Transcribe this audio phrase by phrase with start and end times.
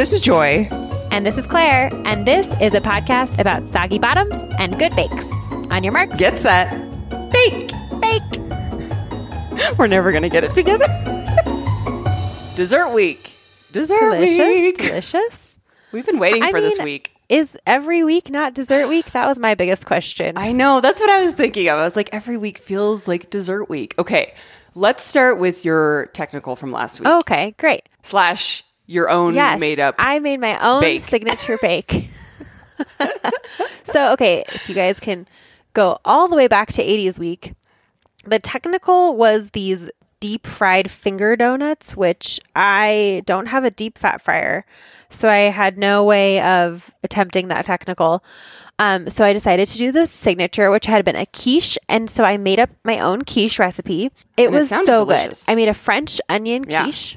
[0.00, 0.66] This is Joy.
[1.10, 5.30] And this is Claire, and this is a podcast about soggy bottoms and good bakes.
[5.70, 6.70] On your marks, Get set.
[7.30, 7.70] Bake.
[8.00, 8.38] bake.
[9.78, 10.86] We're never going to get it together.
[12.56, 13.34] Dessert week.
[13.72, 14.78] Dessert Delicious, week.
[14.78, 15.58] delicious.
[15.92, 17.12] We've been waiting I for this week.
[17.28, 19.12] Is every week not dessert week?
[19.12, 20.38] That was my biggest question.
[20.38, 20.80] I know.
[20.80, 21.78] That's what I was thinking of.
[21.78, 23.96] I was like, every week feels like dessert week.
[23.98, 24.32] Okay.
[24.74, 27.08] Let's start with your technical from last week.
[27.10, 27.86] okay, great.
[28.02, 29.94] Slash your own Yes, made up.
[29.98, 31.00] I made my own bake.
[31.02, 32.08] signature bake.
[33.84, 35.26] so, okay, if you guys can
[35.74, 37.54] go all the way back to 80s week,
[38.24, 39.90] the technical was these
[40.20, 44.66] deep fried finger donuts, which I don't have a deep fat fryer.
[45.08, 48.22] So I had no way of attempting that technical.
[48.78, 51.78] Um, so I decided to do the signature, which had been a quiche.
[51.88, 54.10] And so I made up my own quiche recipe.
[54.36, 55.46] It And was sounded so delicious.
[55.46, 55.52] good.
[55.52, 56.84] I made a French onion Yeah.
[56.84, 57.16] quiche.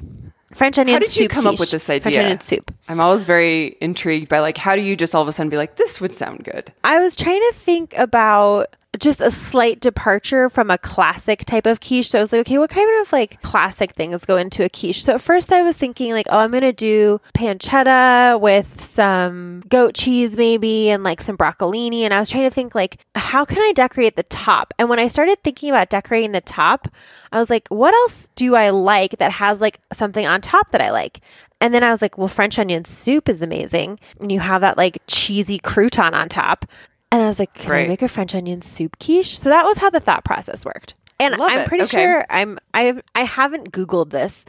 [0.55, 1.03] French onion soup.
[1.03, 1.71] how did you come up with quiche.
[1.71, 2.23] this French idea?
[2.23, 2.73] onion soup.
[2.87, 5.57] I'm always very intrigued by like, how do you just all of a sudden be
[5.57, 6.71] like, this would sound good?
[6.83, 11.79] I was trying to think about just a slight departure from a classic type of
[11.79, 12.09] quiche.
[12.09, 15.03] So I was like, okay, what kind of like classic things go into a quiche?
[15.03, 19.61] So at first I was thinking like, oh, I'm going to do pancetta with some
[19.67, 22.01] goat cheese maybe and like some broccolini.
[22.01, 24.73] And I was trying to think like, how can I decorate the top?
[24.77, 26.87] And when I started thinking about decorating the top,
[27.31, 30.81] I was like, what else do I like that has like something on top that
[30.81, 31.21] I like?
[31.59, 33.99] And then I was like, well, French onion soup is amazing.
[34.19, 36.65] And you have that like cheesy crouton on top.
[37.13, 37.85] And I was like, can Right.
[37.85, 39.39] I make a French onion soup quiche?
[39.39, 40.95] So that was how the thought process worked.
[41.19, 41.67] And Love I'm it.
[41.69, 42.03] pretty Okay.
[42.03, 44.45] sure I'm I I haven't googled this.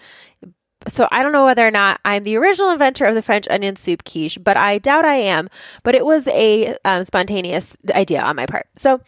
[0.88, 3.76] So I don't know whether or not I'm the original inventor of the French onion
[3.76, 5.48] soup quiche, but I doubt I am.
[5.82, 8.66] But it was a um, spontaneous idea on my part.
[8.76, 9.00] So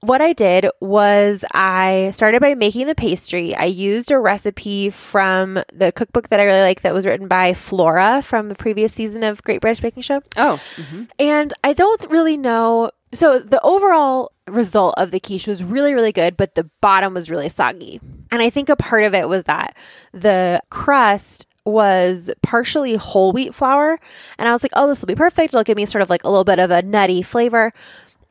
[0.00, 3.54] what I did was I started by making the pastry.
[3.54, 7.54] I used a recipe from the cookbook that I really like that was written by
[7.54, 10.22] Flora from the previous season of Great British Baking Show.
[10.36, 11.04] Oh, mm-hmm.
[11.18, 12.90] And I don't really know.
[13.12, 17.30] So the overall result of the quiche was really, really good, but the bottom was
[17.30, 18.00] really soggy.
[18.30, 19.76] And I think a part of it was that
[20.12, 23.98] the crust was partially whole wheat flour.
[24.38, 25.52] And I was like, oh, this will be perfect.
[25.52, 27.72] It'll give me sort of like a little bit of a nutty flavor.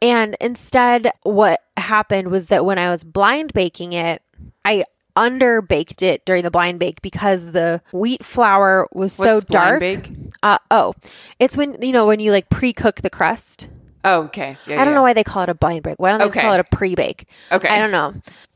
[0.01, 4.21] And instead, what happened was that when I was blind baking it,
[4.63, 4.83] I
[5.15, 9.67] under baked it during the blind bake because the wheat flour was so What's blind
[9.67, 9.79] dark.
[9.79, 10.11] bake?
[10.43, 10.93] Uh, oh,
[11.39, 13.67] it's when you know when you like pre-cook the crust.
[14.05, 14.55] oh, okay.
[14.67, 14.93] Yeah, I don't yeah.
[14.95, 15.95] know why they call it a blind bake.
[15.97, 16.45] Why don't they just Okay.
[16.45, 17.27] call it a pre-bake?
[17.51, 17.67] Okay.
[17.67, 18.13] I don't know.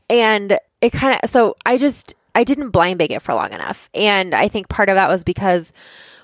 [0.08, 3.88] And it kind of so I just I didn't blind bake it for long enough,
[3.94, 5.72] and I think part of that was because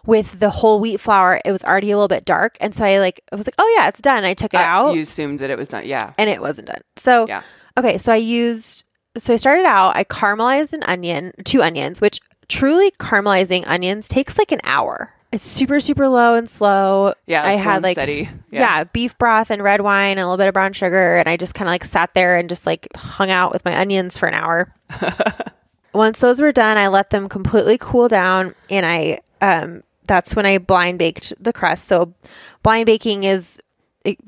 [0.06, 2.98] with the whole wheat flour, it was already a little bit dark, and so I
[2.98, 4.24] like I was like, oh yeah, it's done.
[4.24, 5.84] I took it Uh, out, You assumed that it was done.
[5.86, 6.12] Yeah.
[6.18, 6.80] and it wasn't done.
[6.96, 7.42] So Yeah.
[7.76, 8.84] okay, so I used
[9.18, 9.96] so I started out.
[9.96, 15.12] I caramelized an onion, two onions, which truly caramelizing onions takes like an hour.
[15.30, 17.12] It's super super low and slow.
[17.26, 18.30] Yeah, I had like steady.
[18.50, 18.60] Yeah.
[18.60, 18.84] Yeah.
[18.84, 21.54] beef broth and red wine and a little bit of brown sugar, and I just
[21.54, 24.34] kind of like sat there and just like hung out with my onions for an
[24.34, 24.72] hour.
[25.98, 30.46] Once those were done, I let them completely cool down, and I um that's when
[30.46, 31.86] I blind baked the crust.
[31.88, 32.14] So
[32.62, 33.60] blind baking is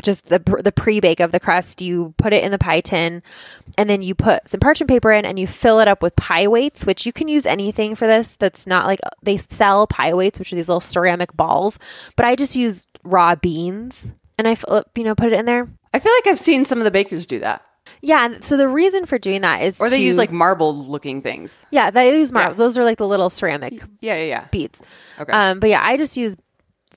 [0.03, 1.81] just the the pre bake of the crust.
[1.81, 3.23] You put it in the pie tin,
[3.79, 6.49] and then you put some parchment paper in, and you fill it up with pie
[6.49, 8.35] weights, which you can use anything for this.
[8.35, 11.79] That's not like they sell pie weights, which are these little ceramic balls,
[12.17, 14.57] but I just use raw beans, and I
[14.97, 15.69] you know put it in there.
[15.95, 17.65] I feel like I've seen some of the bakers do that.
[18.03, 20.75] Yeah, and so the reason for doing that is Or they to- use like marble
[20.75, 21.65] looking things.
[21.71, 22.53] yeah they use mar- Yeah.
[22.55, 24.45] those are like the little ceramic Yeah, yeah, yeah.
[24.51, 24.81] beets.
[25.19, 25.33] Okay.
[25.33, 26.37] Um, but yeah, I just use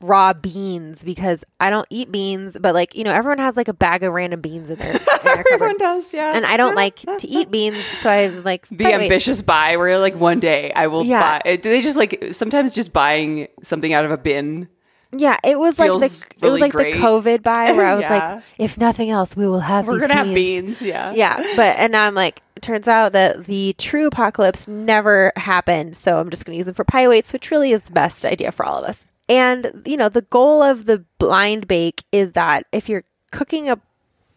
[0.01, 3.73] raw beans because I don't eat beans, but like you know, everyone has like a
[3.73, 6.35] bag of random beans in their, in their Everyone does, yeah.
[6.35, 10.15] and I don't like to eat beans, so I like the ambitious buy where like
[10.15, 11.39] one day I will Yeah.
[11.43, 11.55] buy.
[11.57, 14.67] Do they just like sometimes just buying something out of a bin?
[15.15, 16.93] Yeah, it was like the it really was like great.
[16.95, 18.35] the COVID buy where I was Yeah.
[18.35, 21.13] like, if nothing else, we will have We're these gonna have beans, yeah.
[21.13, 25.95] Yeah, but and now I'm like, it turns out that the true apocalypse never happened,
[25.95, 28.25] so I'm just going to use them for pie weights, which really is the best
[28.25, 29.05] idea for all of us.
[29.29, 33.79] And you know, the goal of the blind bake is that if you're cooking a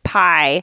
[0.04, 0.62] pie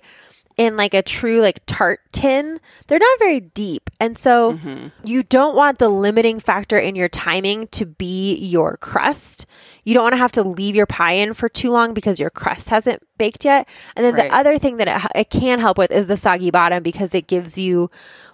[0.57, 3.89] in like a true like tart tin, they're not very deep.
[3.99, 4.87] And so mm-hmm.
[5.03, 9.45] you don't want the limiting factor in your timing to be your crust.
[9.83, 12.29] You don't want to have to leave your pie in for too long because your
[12.29, 13.67] crust hasn't baked yet.
[13.95, 14.29] And then Right.
[14.29, 17.27] the other thing that it, it can help with is the soggy bottom because it
[17.27, 17.89] gives you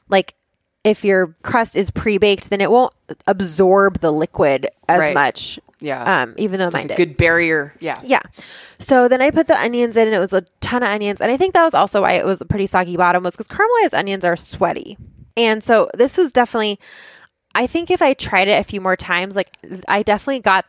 [0.10, 0.36] like
[0.84, 2.94] if your crust is pre-baked, then it won't
[3.28, 5.14] absorb the liquid as Right.
[5.14, 5.60] much.
[5.82, 6.22] Yeah.
[6.24, 6.98] Um, even though mine Like a did.
[6.98, 7.74] good barrier.
[7.80, 7.96] Yeah.
[8.04, 8.22] Yeah.
[8.80, 11.22] So then I put the onions in, and it was a ton of onions.
[11.22, 13.48] And I think that was also why it was a pretty soggy bottom, was because
[13.48, 14.98] caramelized onions are sweaty.
[15.38, 16.80] And so this was definitely
[17.56, 19.50] I think if I tried it a few more times, like
[19.88, 20.66] I definitely got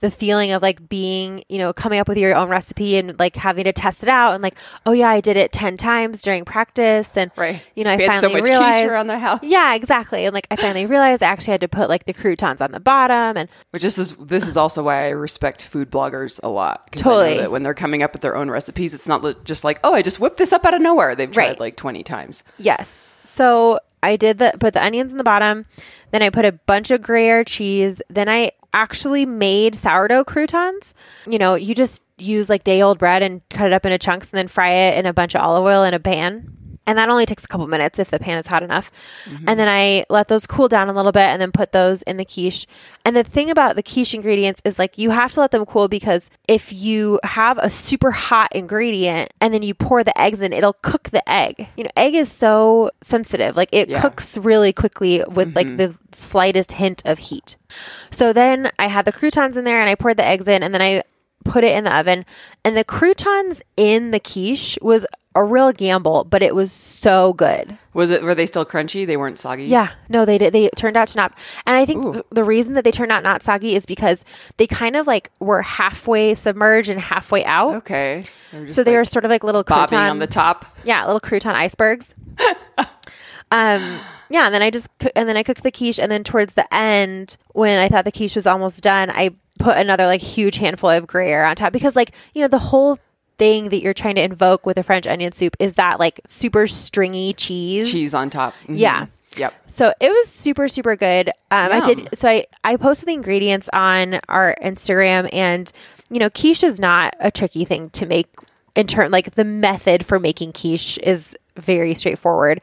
[0.00, 3.34] the feeling of like being, you know, coming up with your own recipe and like
[3.34, 4.54] having to test it out and like,
[4.86, 7.16] oh yeah, I did it 10 times during practice.
[7.16, 7.60] And, Right.
[7.74, 8.86] you know, I We had so finally much realized.
[8.90, 9.40] around the house.
[9.42, 10.24] Yeah, exactly.
[10.24, 12.80] And like I finally realized I actually had to put like the croutons on the
[12.80, 16.88] bottom and Which this is this is also why I respect food bloggers a lot.
[16.92, 17.34] 'cause I Totally.
[17.34, 19.80] know that when they're coming up with their own recipes, it's not li- just like,
[19.82, 21.14] oh, I just whipped this up out of nowhere.
[21.16, 21.60] They've tried Right.
[21.60, 22.44] like twenty times.
[22.58, 23.16] Yes.
[23.24, 25.66] So I did the put the onions in the bottom.
[26.12, 28.00] Then I put a bunch of Gruyere cheese.
[28.08, 30.94] Then I actually made sourdough croutons.
[31.26, 34.30] You know, you just use like day old bread and cut it up into chunks
[34.30, 36.57] and then fry it in a bunch of olive oil in a pan.
[36.88, 38.90] And that only takes a couple minutes if the pan is hot enough.
[39.26, 39.56] And mm-hmm.
[39.58, 42.24] then I let those cool down a little bit and then put those in the
[42.24, 42.66] quiche.
[43.04, 45.88] And the thing about the quiche ingredients is like you have to let them cool
[45.88, 50.54] because if you have a super hot ingredient and then you pour the eggs in,
[50.54, 51.68] it'll cook the egg.
[51.76, 53.54] You know, egg is so sensitive.
[53.54, 54.00] Like it Yeah.
[54.00, 55.76] cooks really quickly with like mm-hmm.
[55.76, 57.58] the slightest hint of heat.
[58.10, 60.72] So then I had the croutons in there and I poured the eggs in and
[60.72, 61.02] then I
[61.44, 62.24] put it in the oven.
[62.64, 65.04] And the croutons in the quiche was
[65.40, 67.76] a real gamble, but it was so good.
[67.94, 68.22] Was it?
[68.22, 69.06] Were they still crunchy?
[69.06, 69.64] They weren't soggy.
[69.64, 70.52] Yeah, no, they did.
[70.52, 71.32] They turned out to not.
[71.66, 74.24] And I think th- the reason that they turned out not soggy is because
[74.56, 77.74] they kind of like were halfway submerged and halfway out.
[77.76, 78.24] Okay.
[78.52, 80.64] They So they like were sort of like little bobbing crouton on the top.
[80.84, 82.14] yeah, little crouton icebergs.
[83.50, 83.98] um,
[84.30, 86.54] yeah, and then I just coo- and then I cooked the quiche, and then towards
[86.54, 90.56] the end, when I thought the quiche was almost done, I put another like huge
[90.58, 92.98] handful of Gruyere on top because like you know the whole
[93.38, 96.66] thing that you're trying to invoke with a French onion soup is that like super
[96.66, 97.90] stringy cheese.
[97.90, 98.54] Cheese on top.
[98.66, 98.78] Mhm.
[98.78, 99.06] Yeah.
[99.36, 99.54] Yep.
[99.68, 101.28] So it was super, super good.
[101.50, 102.08] Um, I did.
[102.18, 105.70] So I, I posted the ingredients on our Instagram, and
[106.10, 108.26] you know, quiche is not a tricky thing to make.
[108.74, 112.60] In turn, like the method for making quiche is very straightforward.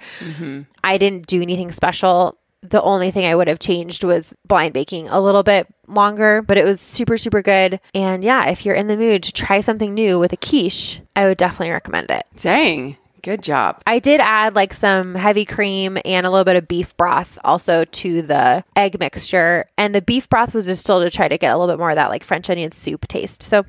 [0.82, 2.38] I didn't do anything special.
[2.70, 6.58] The only thing I would have changed was blind baking a little bit longer, but
[6.58, 7.80] it was super, super good.
[7.94, 11.26] And yeah, if you're in the mood to try something new with a quiche, I
[11.26, 12.26] would definitely recommend it.
[12.38, 12.98] Dang.
[13.22, 13.82] Good job.
[13.88, 17.84] I did add like some heavy cream and a little bit of beef broth also
[17.84, 19.66] to the egg mixture.
[19.80, 21.90] And the beef broth was just still to try to get a little bit more
[21.90, 23.42] of that like French onion soup taste.
[23.42, 23.66] So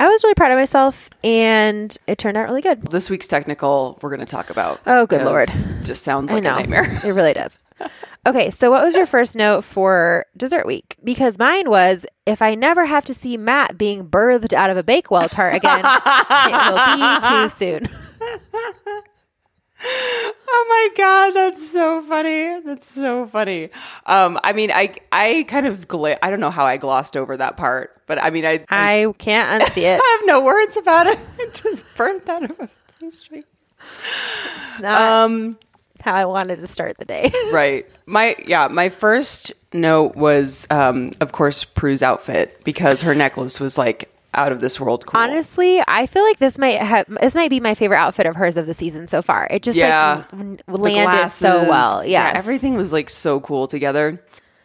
[0.00, 2.82] I was really proud of myself and it turned out really good.
[2.88, 4.80] This week's technical, we're going to talk about.
[4.86, 5.48] Oh, good Lord.
[5.82, 6.84] Just sounds like a nightmare.
[7.04, 7.58] it really does.
[8.26, 10.96] Okay, so what was your first note for dessert week?
[11.02, 14.82] Because mine was if I never have to see Matt being birthed out of a
[14.82, 17.88] Bakewell tart again, it will be too soon.
[20.88, 22.60] My god, that's so funny.
[22.64, 23.70] That's so funny.
[24.06, 27.36] Um, I mean, I I kind of gla- I don't know how I glossed over
[27.36, 30.00] that part, but I mean, I I, I can't unsee it.
[30.02, 31.18] I have no words about it.
[31.38, 32.68] It just burnt out of a
[33.00, 33.44] pastry.
[33.80, 35.58] It's not Um,
[36.02, 37.30] how I wanted to start the day.
[37.52, 37.86] right.
[38.06, 43.76] My yeah, my first note was, um, of course, Prue's outfit because her necklace was
[43.78, 45.20] like out of this world cool.
[45.20, 48.56] Honestly, I feel like this might have this might be my favorite outfit of hers
[48.56, 49.46] of the season so far.
[49.50, 50.16] It just Yeah.
[50.16, 51.68] like w- The landed so glasses.
[51.68, 52.04] well.
[52.06, 54.18] Yeah, everything was like so cool together.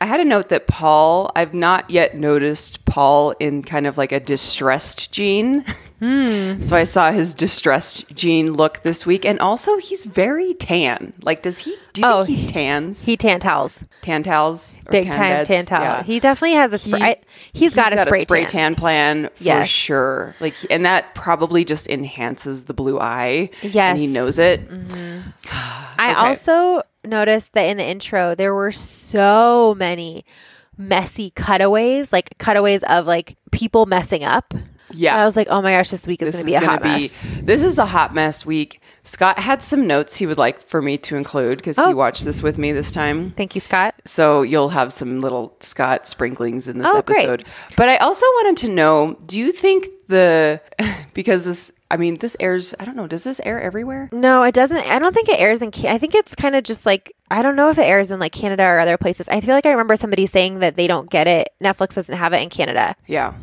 [0.04, 4.12] I had a note that Paul, I've not yet noticed Paul in kind of like
[4.12, 5.64] a distressed jean.
[6.02, 6.60] Hmm.
[6.62, 9.24] So I saw his distressed jean look this week.
[9.24, 11.14] And also, he's very tan.
[11.22, 13.06] Like, does he, do Oh, he tans?
[13.06, 14.82] He tan towels, tan towels?
[14.92, 15.48] big tan time beds?
[15.48, 15.84] tan towel.
[15.84, 16.04] Yeah.
[16.04, 17.00] He definitely has a spray.
[17.00, 17.16] He- I,
[17.54, 18.50] he's got, a, spray spray tan.
[18.50, 19.70] tan plan for Yes.
[19.70, 20.36] sure.
[20.42, 23.50] Like, and that probably just enhances the blue eye.
[23.62, 23.76] Yes.
[23.94, 24.60] and he knows it.
[25.98, 26.14] I Okay.
[26.20, 30.26] also noticed that in the intro there were so many
[30.78, 34.54] messy cutaways, like cutaways of like people messing up.
[34.92, 35.14] Yeah.
[35.14, 36.84] And I was like, oh my gosh, this week is going to be a hot
[36.84, 37.20] mess.
[37.42, 38.80] This is a hot mess week.
[39.06, 41.88] Scott had some notes he would like for me to include because Oh.
[41.90, 43.32] he watched this with me this time.
[43.36, 43.96] Thank you, Scott.
[44.06, 47.18] So you'll have some little Scott sprinklings in this Oh, great.
[47.20, 47.46] episode.
[47.76, 50.62] But I also wanted to know, do you think the
[51.14, 54.10] because this I mean this airs I don't know, does this air everywhere?
[54.12, 54.90] No, it doesn't.
[54.90, 55.72] I don't think it airs in.
[55.88, 58.32] I think it's kind of just like I don't know if it airs in like
[58.32, 59.28] Canada or other places.
[59.28, 61.50] I feel like I remember somebody saying that they don't get it.
[61.62, 62.96] Netflix doesn't have it in Canada.
[63.08, 63.34] Yeah.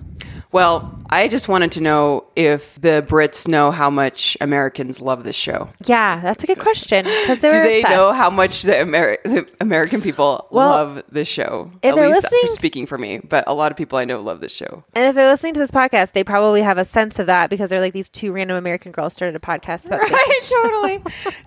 [0.52, 5.37] Well, I just wanted to know if the Brits know how much Americans love this
[5.37, 5.71] show.
[5.87, 9.47] Yeah, that's a good question because they Do they know how much the, Ameri- the
[9.61, 11.71] American people Well, love this show?
[11.83, 14.04] if At they're least listening- for speaking for me, but a lot of people I
[14.04, 14.83] know love this show.
[14.95, 17.71] And if they're listening to this podcast, they probably have a sense of that because
[17.71, 21.02] they're like these two random American girls started a podcast about Right, totally.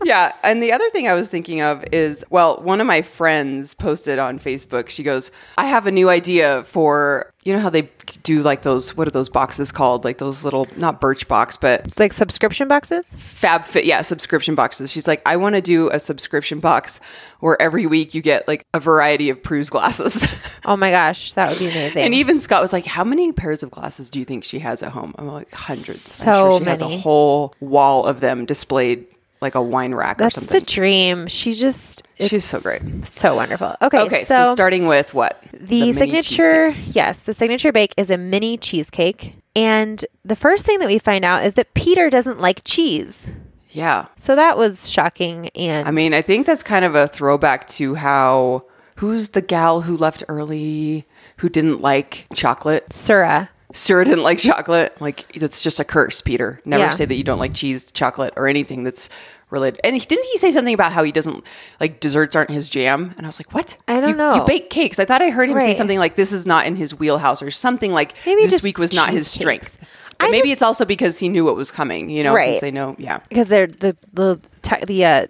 [0.05, 0.31] yeah.
[0.43, 4.17] And the other thing I was thinking of is well, one of my friends posted
[4.19, 7.89] on Facebook, she goes, I have a new idea for you know how they
[8.23, 10.05] do like those what are those boxes called?
[10.05, 13.13] Like those little not birch box, but It's like subscription boxes.
[13.17, 14.91] Fab Fit, yeah, subscription boxes.
[14.91, 16.99] She's like, I want to do a subscription box
[17.39, 20.25] where every week you get like a variety of Prue's glasses.
[20.65, 22.03] Oh my gosh, that would be amazing.
[22.03, 24.81] and even Scott was like, How many pairs of glasses do you think she has
[24.81, 25.13] at home?
[25.17, 25.89] I'm like, hundreds.
[26.21, 29.05] I'm So sure she has a whole wall of them displayed
[29.43, 30.59] like a wine rack That's or something.
[30.59, 31.27] the dream.
[31.27, 32.81] She just She's so great.
[33.05, 33.75] So wonderful.
[33.81, 35.39] Okay, okay, so, starting with what?
[35.53, 36.95] the, mini signature cheesecakes.
[36.95, 41.23] yes the signature bake is a mini cheesecake and the first thing that we find
[41.23, 43.29] out is that peter doesn't like cheese
[43.69, 44.07] Yeah.
[44.17, 47.95] so that was shocking and I mean, I think that's kind of a throwback to
[47.95, 48.65] how
[48.97, 51.05] who's the gal who left early
[51.37, 52.91] who didn't like chocolate?
[52.91, 54.99] sura Sarah didn't like chocolate.
[55.01, 56.61] Like that's just a curse, Peter.
[56.65, 56.89] Never Yeah.
[56.91, 59.09] say that you don't like cheese, chocolate, or anything that's
[59.49, 59.79] related.
[59.83, 61.43] And he, didn't he say something about how he doesn't
[61.79, 63.13] like desserts aren't his jam?
[63.17, 63.77] And I was like, what?
[63.87, 64.35] I don't You- know.
[64.35, 64.99] You bake cakes.
[64.99, 65.75] I thought I heard him say Right.
[65.77, 68.77] something like this is not in his wheelhouse or something like Maybe this just week
[68.77, 69.71] was not his cheesecakes.
[69.73, 69.89] strength.
[70.19, 72.09] But I maybe just- it's also because he knew what was coming.
[72.09, 72.45] You know, Right.
[72.49, 72.95] since they know.
[72.99, 73.19] Yeah.
[73.29, 74.39] because they're the the
[74.87, 75.27] the uh,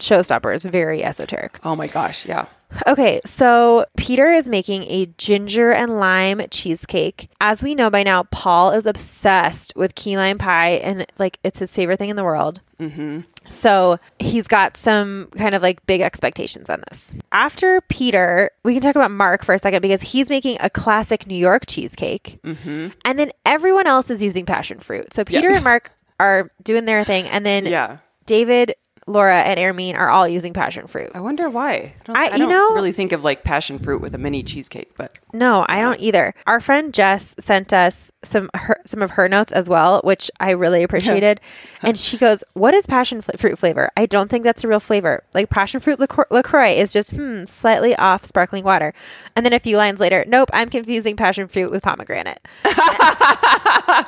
[0.00, 2.26] showstopper is very esoteric Oh my gosh.
[2.26, 2.46] Yeah.
[2.86, 7.28] Okay, so Peter is making a ginger and lime cheesecake.
[7.40, 11.58] As we know by now, Paul is obsessed with key lime pie, and like it's
[11.58, 12.60] his favorite thing in the world.
[12.80, 13.20] Mm-hmm.
[13.48, 17.14] So he's got some kind of like big expectations on this.
[17.32, 21.26] After Peter, we can talk about Mark for a second because he's making a classic
[21.26, 22.88] New York cheesecake, mm-hmm.
[23.04, 25.12] and then everyone else is using passion fruit.
[25.14, 27.98] So Peter and Mark are doing their thing, and then Yeah.
[28.26, 28.74] David,
[29.08, 31.10] Laura, and Hermine are all using passion fruit.
[31.14, 31.72] I wonder why.
[31.72, 34.42] I, don't, I- I, don't know- really think of like passion fruit with a mini
[34.42, 36.34] cheesecake, but No, I don't either.
[36.46, 40.50] Our friend Jess sent us some her, some of her notes as well, which I
[40.50, 41.40] really appreciated.
[41.82, 43.90] and she goes, "What is passion fl- fruit flavor?
[43.96, 45.22] I don't think that's a real flavor.
[45.34, 48.92] Like passion fruit liqueur- Lacroix is just hmm, slightly off sparkling water."
[49.36, 52.40] And then a few lines later, "Nope, I'm confusing passion fruit with pomegranate."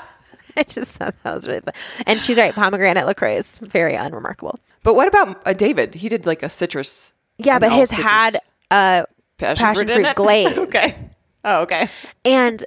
[0.60, 1.74] I just thought that was really fun.
[2.06, 2.54] And she's right.
[2.54, 4.58] Pomegranate Lacroix is very unremarkable.
[4.82, 5.94] but what about uh, David?
[5.94, 7.12] He did like a citrus.
[7.38, 9.04] Yeah, but his citrus had uh,
[9.38, 10.58] passion, passion fruit, fruit glaze.
[10.68, 10.96] okay.
[11.44, 11.86] Oh, okay.
[12.24, 12.64] And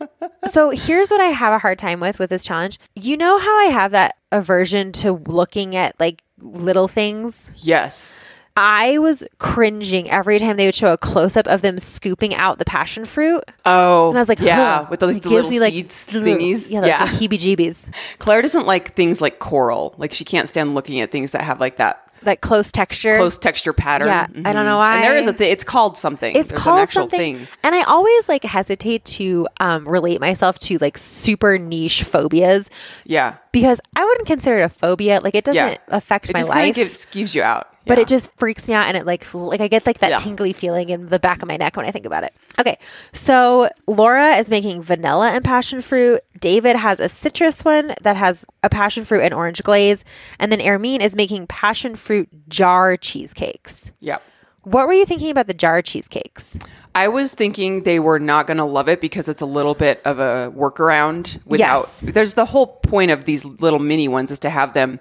[0.48, 2.79] so here's what I have a hard time with with this challenge.
[2.95, 7.50] You know how I have that aversion to looking at like little things?
[7.57, 8.24] Yes.
[8.58, 12.60] I was cringing every time they would show a close up of them scooping out
[12.60, 13.43] the passion fruit.
[13.65, 16.70] Oh, And I was like, yeah, with the, like, the little me, like, seeds thingies.
[16.72, 17.05] Yeah, like yeah.
[17.05, 17.93] the heebie jeebies.
[18.20, 19.96] Claire doesn't like things like coral.
[19.98, 23.17] Like she can't stand looking at things that have like that That close texture.
[23.17, 24.08] close texture pattern.
[24.10, 24.96] Yeah, I don't know Mhm.
[24.96, 25.20] And there why.
[25.20, 25.51] is a thing.
[25.51, 26.36] It's called something.
[26.36, 27.48] it's There's called an actual something thing.
[27.63, 32.70] and i always like hesitate to um, relate myself to like super niche phobias
[33.05, 33.36] Yeah.
[33.51, 35.77] Because i wouldn't consider it a phobia like it doesn't Yeah.
[35.89, 37.67] affect It my just life of gives, gives you out.
[37.86, 40.17] but it just freaks me out and it like like I get like that Yeah.
[40.17, 42.34] tingly feeling in the back of my neck when I think about it.
[42.60, 42.77] Okay.
[43.12, 46.22] So Laura is making vanilla and passion fruit.
[46.39, 50.03] David has a citrus one that has a passion fruit and orange glaze.
[50.39, 53.91] And then Hermine is making passion fruit jar cheesecakes.
[54.00, 54.22] Yep.
[54.63, 56.56] What were you thinking about the jar cheesecakes?
[56.94, 60.01] I was thinking they were not going to love it because it's a little bit
[60.06, 61.80] of a workaround without.
[61.80, 62.01] Yes.
[62.01, 65.00] There's the whole point of these little mini ones is to have them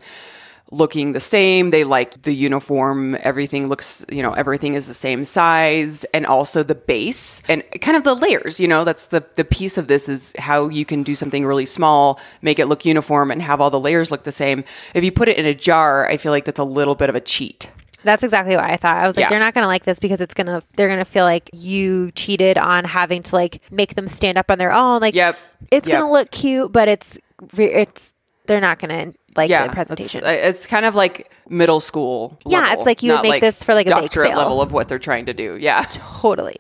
[0.71, 1.73] looking the same.
[1.73, 3.17] They like the uniform.
[3.21, 7.97] Everything looks, you know, everything is the same size and also the base and kind
[7.97, 11.02] of the layers, you know, that's the, the piece of this is how you can
[11.02, 14.33] do something really small, make it look uniform and have all the layers look the
[14.33, 14.64] same.
[14.95, 17.17] If you put it in a jar, I feel like that's a little bit of
[17.17, 17.69] a cheat.
[18.04, 18.97] That's exactly what I thought.
[18.97, 19.30] I was like, Yeah.
[19.30, 21.50] they're not going to like this because it's going to, they're going to feel like
[21.52, 25.00] you cheated on having to like make them stand up on their own.
[25.00, 25.38] Like, Yep.
[25.71, 25.99] it's Yep.
[25.99, 27.19] going to look cute, but it's,
[27.57, 28.14] it's,
[28.47, 30.25] they're not going to like the presentation.
[30.25, 32.38] uh, It's kind of like middle school.
[32.47, 34.73] Yeah, level, it's like you would make this for, like, a bake doctorate level of
[34.73, 35.54] what they're trying to do.
[35.59, 36.57] Yeah, Totally.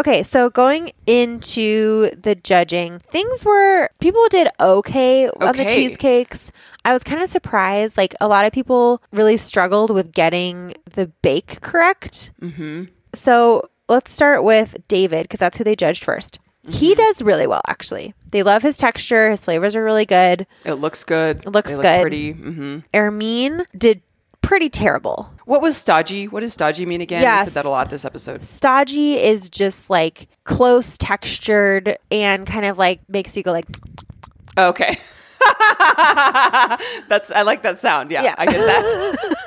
[0.00, 6.50] Okay, so going into the judging, things were people did okay, on the cheesecakes.
[6.86, 7.98] I was kind of surprised.
[7.98, 12.32] Like a lot of people really struggled with getting the bake correct.
[12.40, 12.84] Mm-hmm.
[13.12, 16.72] So let's start with David because that's who they judged 1st Mm-hmm.
[16.72, 18.12] He does really well, actually.
[18.32, 19.30] They love his texture.
[19.30, 20.46] His flavors are really good.
[20.66, 21.40] it looks good.
[21.40, 22.02] It looks look good.
[22.02, 22.34] Pretty.
[22.34, 22.76] Mm-hmm.
[22.92, 24.02] Hermine did
[24.42, 25.30] pretty terrible.
[25.44, 26.28] What was stodgy?
[26.28, 27.22] What does stodgy mean again?
[27.22, 27.48] Yes.
[27.52, 28.42] said that a lot this episode.
[28.44, 33.66] Stodgy is just like close textured and kind of like makes you go like
[34.58, 34.96] Okay.
[37.08, 38.10] That's I like that sound.
[38.10, 38.34] Yeah, Yeah.
[38.38, 39.36] I get that.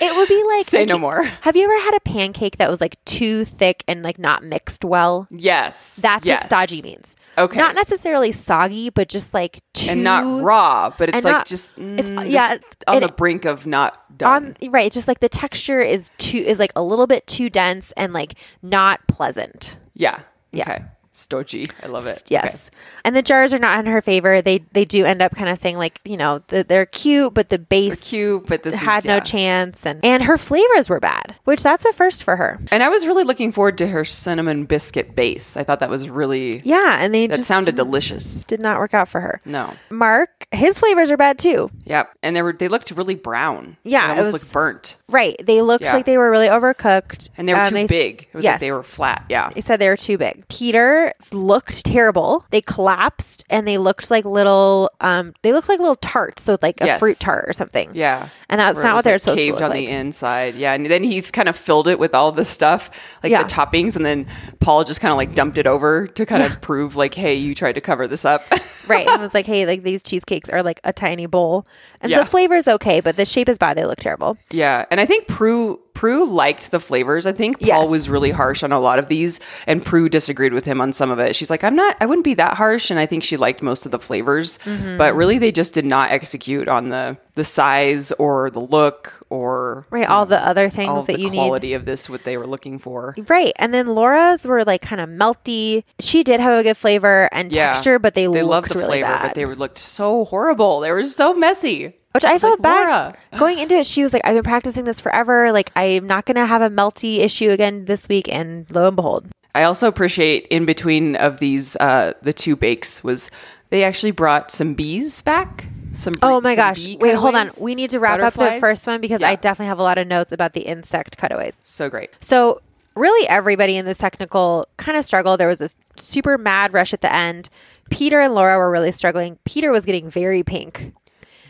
[0.00, 1.22] It would be like Say no more.
[1.42, 4.84] Have you ever had a pancake that was like too thick and like not mixed
[4.84, 5.26] well?
[5.30, 6.40] Yes, That's yes.
[6.42, 7.14] what stodgy means.
[7.36, 7.58] Okay.
[7.58, 11.78] Not necessarily soggy, but just like too and not raw, but it's like not- just
[11.78, 14.54] it's- mm, yeah, just on and the it- brink of not done.
[14.62, 14.90] on right.
[14.92, 18.34] Just like the texture is too is like a little bit too dense and like
[18.62, 19.76] not pleasant.
[19.94, 20.20] yeah.
[20.52, 20.62] Yeah.
[20.70, 20.84] Okay.
[21.14, 21.70] Stochi.
[21.82, 22.22] I love it.
[22.28, 22.70] Yes.
[23.04, 24.42] And the jars are not in her favor.
[24.42, 27.48] They they do end up kind of saying like, you know, the, they're cute, but
[27.48, 28.16] the base Okay.
[28.18, 29.20] Cute, but this had is, no yeah.
[29.20, 32.58] chance and and her flavors were bad, which that's a first for her.
[32.70, 35.56] And I was really looking forward to her cinnamon biscuit base.
[35.56, 38.44] I thought that was really Yeah, and they that just sounded delicious.
[38.44, 39.40] did not work out for her.
[39.44, 39.72] No.
[39.90, 41.70] Mark, his flavors are bad too.
[41.84, 42.10] Yep.
[42.22, 43.76] And they were they looked really brown.
[43.84, 44.96] Yeah, They it was- looked burnt.
[45.10, 45.36] Right.
[45.44, 45.92] They looked Yeah.
[45.92, 47.28] like they were really overcooked.
[47.36, 48.22] And they were Um, too big.
[48.32, 49.24] It was like they were flat.
[49.28, 49.48] Yeah.
[49.54, 50.48] They said they were too big.
[50.48, 52.46] Peter looked terrible.
[52.50, 56.80] They collapsed and they looked like little um they looked like little tarts, so like
[56.80, 57.00] a Yes.
[57.00, 57.90] fruit tart or something.
[57.92, 58.28] Yeah.
[58.48, 59.86] And that's Where it not was, what they're like, supposed to caved look on like.
[59.86, 60.54] the inside.
[60.54, 60.72] Yeah.
[60.72, 62.90] And then he's kind of filled it with all the stuff,
[63.22, 63.42] like Yeah.
[63.42, 64.26] the toppings, and then
[64.60, 67.54] Paul just kind of like dumped it over to kind of prove like, hey, you
[67.54, 68.42] tried to cover this up.
[68.88, 69.06] right.
[69.06, 71.66] And it was like, hey, like these cheesecakes are like a tiny bowl.
[72.00, 72.20] And Yeah.
[72.20, 73.76] the flavor's okay, but the shape is bad.
[73.76, 74.38] They look terrible.
[74.50, 77.26] Yeah, and I think Prue Prue liked the flavors.
[77.26, 77.88] I think Paul Yes.
[77.88, 81.10] was really harsh on a lot of these, and Prue disagreed with him on some
[81.10, 81.34] of it.
[81.36, 81.96] She's like, "I'm not.
[82.00, 84.98] I wouldn't be that harsh," and I think she liked most of the flavors, Mm-hmm.
[84.98, 89.86] but really they just did not execute on the the size or the look or
[89.90, 90.06] Right.
[90.08, 91.36] All the other things that the you need.
[91.38, 93.14] quality of this what they were looking for.
[93.28, 93.52] Right.
[93.56, 95.82] And then Laura's were like kind of melty.
[96.00, 98.78] She did have a good flavor and Yeah, texture, but they, they looked loved the
[98.78, 99.22] really flavor, bad.
[99.22, 100.80] but they looked so horrible.
[100.80, 101.94] They were so messy.
[102.12, 103.16] Which I felt like, bad Laura.
[103.40, 103.86] going into it.
[103.86, 105.50] She was like, "I've been practicing this forever.
[105.50, 108.96] Like, I'm not going to have a melty issue again this week." And lo and
[108.96, 113.30] behold, I also appreciate in between of these uh the two bakes was
[113.70, 115.66] they actually brought some bees back.
[115.92, 116.96] Some oh my some gosh!
[116.96, 117.48] Wait, hold on.
[117.60, 120.06] We need to wrap up the first one because I definitely have a lot of
[120.08, 121.60] notes about the insect cutaways.
[121.62, 122.10] so great.
[122.20, 122.60] So,
[122.96, 125.38] really, everybody in this technical kind of struggled.
[125.38, 127.48] There was a super mad rush at the end.
[127.90, 129.38] Peter and Laura were really struggling.
[129.44, 130.92] Peter was getting very pink.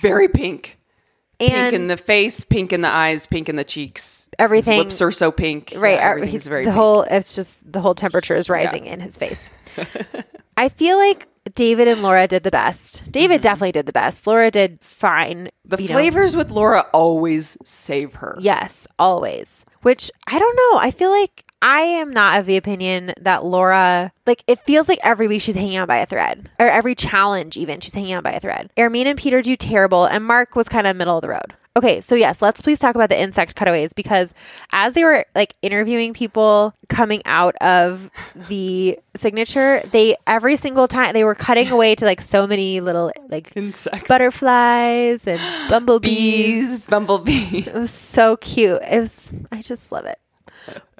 [0.00, 0.78] Very pink.
[1.52, 4.28] And pink in the face, pink in the eyes, pink in the cheeks.
[4.38, 5.72] Everything- His lips are so pink.
[5.76, 6.76] right Yeah, uh, everything's he's very the pink.
[6.76, 9.48] whole it's just the whole temperature is rising in his face
[10.56, 14.50] i feel like david and laura did the best david definitely did the best laura
[14.50, 15.76] did fine Mm-hmm.
[15.76, 15.94] The you know.
[15.94, 18.36] flavors with Laura always save her.
[18.40, 23.12] yes always which i don't know i feel like I am not of the opinion
[23.20, 26.68] that Laura, like, it feels like every week she's hanging on by a thread, or
[26.68, 28.70] every challenge, even, she's hanging on by a thread.
[28.76, 31.54] Hermine and Peter do terrible, and Mark was kind of middle of the road.
[31.76, 34.32] Okay, so yes, let's please talk about the insect cutaways because
[34.70, 38.12] as they were like interviewing people coming out of
[38.48, 43.10] the signature, they every single time they were cutting away to like so many little
[43.28, 44.06] like Insects.
[44.06, 46.68] butterflies and bumblebees.
[46.68, 47.66] Bees, bumblebees.
[47.66, 48.80] It was so cute.
[48.88, 50.18] It was I just love it.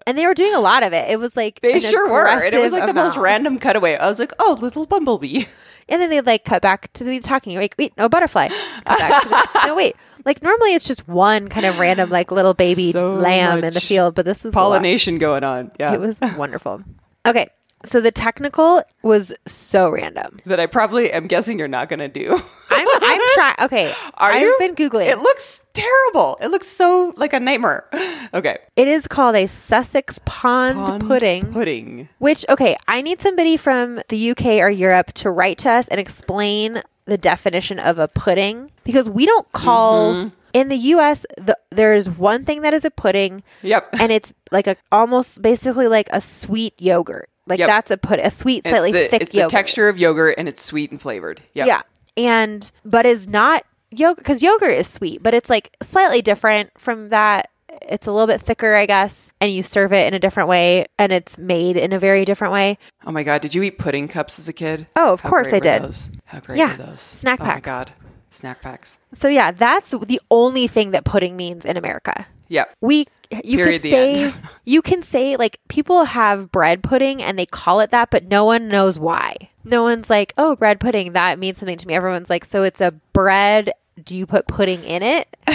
[0.07, 1.11] And they were doing a lot of it.
[1.11, 2.29] It was like They sure were.
[2.29, 3.97] And it was like the most random cutaway.
[3.97, 5.45] I was like, oh, little bumblebee.
[5.88, 7.57] And then they like cut back to the talking.
[7.59, 8.49] Like, wait, no butterfly.
[8.87, 9.97] Cut back to the, no, wait.
[10.25, 13.81] Like normally it's just one kind of random like little baby So lamb in the
[13.81, 14.55] field, but this was.
[14.55, 15.73] Pollination going on.
[15.79, 15.93] Yeah.
[15.93, 16.83] It was wonderful.
[17.27, 17.49] Okay,
[17.85, 20.39] so the technical was so random.
[20.47, 22.41] that I probably am guessing you're not going to do.
[22.71, 23.55] I'm I'm trying.
[23.63, 24.57] Okay, Are I've you?
[24.59, 25.07] been googling.
[25.07, 26.37] It looks terrible.
[26.41, 27.85] It looks so like a nightmare.
[28.35, 28.59] Okay.
[28.77, 31.53] it is called a Sussex pond, Pond pudding.
[31.53, 32.09] Pudding.
[32.19, 36.01] Which okay, I need somebody from the UK or Europe to write to us and
[36.01, 40.29] explain the definition of a pudding because we don't call Mm-hmm.
[40.55, 43.43] in the US the, there is one thing that is a pudding.
[43.63, 43.85] Yep.
[44.01, 47.29] And it's like a almost basically like a sweet yogurt.
[47.47, 47.69] Like Yep.
[47.69, 50.49] that's a put a sweet, It's slightly the, thick it's the texture of yogurt and
[50.49, 51.43] it's sweet and flavored.
[51.55, 51.67] Yep.
[51.67, 51.83] Yeah.
[52.17, 57.09] And but is not yogurt because yogurt is sweet, but it's like slightly different from
[57.11, 57.51] that.
[57.83, 60.87] It's a little bit thicker, I guess, and you serve it in a different way
[60.99, 62.79] and it's made in a very different way.
[63.05, 64.87] Oh my god, did you eat pudding cups as a kid?
[64.97, 65.83] Oh, of How course I did.
[65.83, 66.09] Those?
[66.27, 66.77] How great Yeah.
[66.77, 67.01] were those?
[67.01, 67.67] Snack oh packs.
[67.67, 67.93] my god.
[68.31, 68.99] Snack packs.
[69.13, 72.27] So yeah, that's the only thing that pudding means in America.
[72.49, 72.75] Yep.
[72.81, 73.07] We
[73.43, 77.81] you Period, can say you can say like people have bread pudding and they call
[77.81, 79.35] it that, but no one knows why.
[79.65, 81.95] No one's like, oh, bread pudding that means something to me.
[81.95, 83.73] Everyone's like, so it's a bread.
[84.03, 85.29] Do you put pudding in it?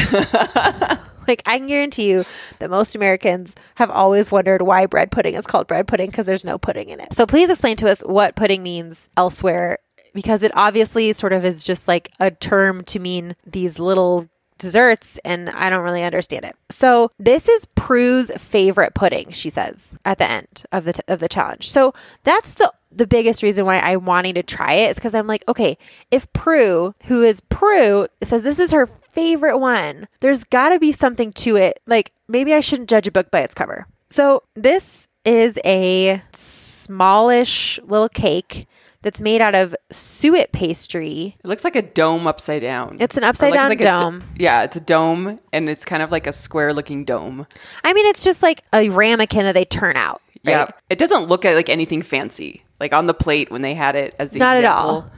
[1.27, 2.25] like I can guarantee you
[2.59, 6.45] that most Americans have always wondered why bread pudding is called bread pudding because there's
[6.45, 7.13] no pudding in it.
[7.13, 9.79] So please explain to us what pudding means elsewhere
[10.13, 14.27] because it obviously sort of is just like a term to mean these little
[14.59, 16.55] desserts and I don't really understand it.
[16.69, 21.19] So this is Prue's favorite pudding, she says at the end of the t- of
[21.19, 21.69] the challenge.
[21.69, 21.93] So
[22.23, 25.43] that's the the biggest reason why I'm wanting to try it is because I'm like,
[25.47, 25.77] okay,
[26.11, 30.91] if Prue, who is Prue, says this is her favorite one, there's got to be
[30.91, 31.79] something to it.
[31.87, 33.87] Like maybe I shouldn't judge a book by its cover.
[34.09, 38.67] So this is a smallish little cake
[39.01, 41.37] that's made out of suet pastry.
[41.43, 42.97] It looks like a dome upside down.
[42.99, 44.23] It's an upside down like dome.
[44.37, 47.47] yeah, it's a dome and it's kind of like a square looking dome.
[47.83, 50.21] I mean, it's just like a ramekin that they turn out.
[50.43, 52.63] Yeah, it doesn't look like anything fancy.
[52.79, 55.09] Like on the plate when they had it as the Not at all.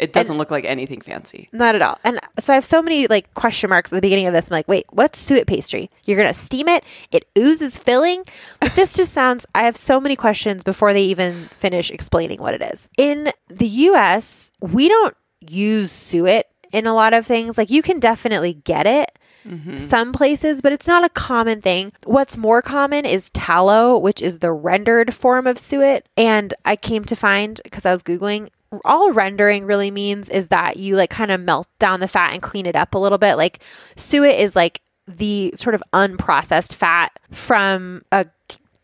[0.00, 1.48] It doesn't look like anything fancy.
[1.52, 1.98] Not at all.
[2.04, 4.50] And so I have so many like question marks at the beginning of this.
[4.50, 5.90] I'm like, wait, what's suet pastry?
[6.06, 6.84] You're gonna steam it.
[7.12, 8.24] It oozes filling.
[8.62, 9.46] Like, this just sounds.
[9.54, 12.88] I have so many questions before they even finish explaining what it is.
[12.96, 17.58] In the U.S., we don't use suet in a lot of things.
[17.58, 19.10] Like you can definitely get it.
[19.46, 19.78] Mm-hmm.
[19.78, 21.92] Some places, but it's not a common thing.
[22.04, 26.06] What's more common is tallow, which is the rendered form of suet.
[26.16, 28.50] And I came to find, because I was Googling,
[28.84, 32.42] all rendering really means is that you like kind of melt down the fat and
[32.42, 33.36] clean it up a little bit.
[33.36, 33.62] Like
[33.96, 38.24] suet is like the sort of unprocessed fat from a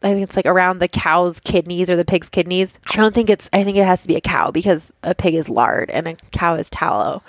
[0.03, 2.79] I think it's like around the cow's kidneys or the pig's kidneys.
[2.93, 5.35] I don't think it's I think it has to be a cow because a pig
[5.35, 7.23] is lard and a cow is tallow.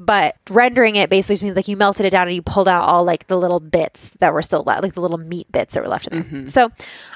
[0.00, 2.84] But rendering it basically just means like you melted it down and you pulled out
[2.84, 5.82] all like the little bits that were still left, like the little meat bits that
[5.82, 6.22] were left in there.
[6.22, 6.46] Mm-hmm.
[6.46, 6.70] So